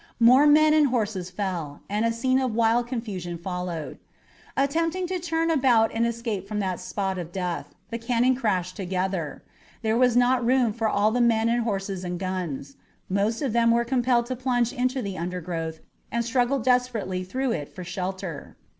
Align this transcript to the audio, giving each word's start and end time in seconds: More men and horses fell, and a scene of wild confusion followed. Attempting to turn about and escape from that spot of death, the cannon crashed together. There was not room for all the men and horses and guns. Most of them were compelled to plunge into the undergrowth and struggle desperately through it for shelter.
More 0.19 0.47
men 0.47 0.73
and 0.73 0.87
horses 0.87 1.29
fell, 1.29 1.81
and 1.87 2.03
a 2.05 2.11
scene 2.11 2.39
of 2.41 2.55
wild 2.55 2.87
confusion 2.87 3.37
followed. 3.37 3.99
Attempting 4.57 5.05
to 5.05 5.19
turn 5.19 5.51
about 5.51 5.91
and 5.93 6.07
escape 6.07 6.47
from 6.47 6.57
that 6.59 6.79
spot 6.79 7.19
of 7.19 7.31
death, 7.31 7.75
the 7.91 7.99
cannon 7.99 8.33
crashed 8.33 8.75
together. 8.75 9.43
There 9.83 9.95
was 9.95 10.17
not 10.17 10.43
room 10.43 10.73
for 10.73 10.89
all 10.89 11.11
the 11.11 11.21
men 11.21 11.49
and 11.49 11.61
horses 11.63 12.03
and 12.03 12.17
guns. 12.19 12.77
Most 13.09 13.43
of 13.43 13.53
them 13.53 13.69
were 13.69 13.85
compelled 13.85 14.25
to 14.25 14.35
plunge 14.35 14.73
into 14.73 15.03
the 15.03 15.19
undergrowth 15.19 15.81
and 16.11 16.25
struggle 16.25 16.57
desperately 16.57 17.23
through 17.23 17.51
it 17.51 17.69
for 17.69 17.83
shelter. 17.83 18.55